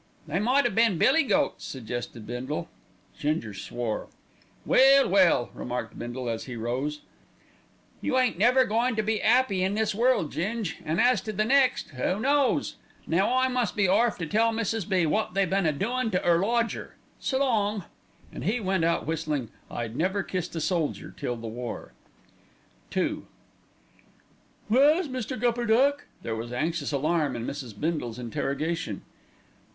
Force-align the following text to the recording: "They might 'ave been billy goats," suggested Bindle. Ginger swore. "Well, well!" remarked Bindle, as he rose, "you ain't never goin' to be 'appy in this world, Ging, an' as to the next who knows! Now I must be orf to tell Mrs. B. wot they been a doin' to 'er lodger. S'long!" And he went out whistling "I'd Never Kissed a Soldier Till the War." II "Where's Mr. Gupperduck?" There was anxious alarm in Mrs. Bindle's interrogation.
"They 0.25 0.39
might 0.39 0.65
'ave 0.65 0.73
been 0.73 0.97
billy 0.97 1.21
goats," 1.21 1.63
suggested 1.63 2.25
Bindle. 2.25 2.67
Ginger 3.19 3.53
swore. 3.53 4.07
"Well, 4.65 5.07
well!" 5.07 5.51
remarked 5.53 5.99
Bindle, 5.99 6.27
as 6.27 6.45
he 6.45 6.55
rose, 6.55 7.01
"you 8.01 8.17
ain't 8.17 8.35
never 8.39 8.65
goin' 8.65 8.95
to 8.95 9.03
be 9.03 9.21
'appy 9.21 9.61
in 9.63 9.75
this 9.75 9.93
world, 9.93 10.31
Ging, 10.31 10.65
an' 10.83 10.99
as 10.99 11.21
to 11.21 11.31
the 11.31 11.45
next 11.45 11.91
who 11.91 12.19
knows! 12.19 12.77
Now 13.05 13.31
I 13.37 13.47
must 13.47 13.75
be 13.75 13.87
orf 13.87 14.17
to 14.17 14.25
tell 14.25 14.51
Mrs. 14.51 14.89
B. 14.89 15.05
wot 15.05 15.35
they 15.35 15.45
been 15.45 15.67
a 15.67 15.71
doin' 15.71 16.09
to 16.09 16.27
'er 16.27 16.39
lodger. 16.39 16.95
S'long!" 17.19 17.85
And 18.33 18.43
he 18.45 18.59
went 18.59 18.83
out 18.83 19.05
whistling 19.05 19.51
"I'd 19.69 19.95
Never 19.95 20.23
Kissed 20.23 20.55
a 20.55 20.61
Soldier 20.61 21.13
Till 21.15 21.35
the 21.35 21.45
War." 21.47 21.93
II 22.97 23.19
"Where's 24.67 25.07
Mr. 25.07 25.39
Gupperduck?" 25.39 26.07
There 26.23 26.35
was 26.35 26.51
anxious 26.51 26.91
alarm 26.91 27.35
in 27.35 27.45
Mrs. 27.45 27.79
Bindle's 27.79 28.17
interrogation. 28.17 29.03